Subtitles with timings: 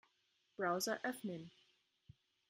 [0.57, 1.51] Browser öffnen.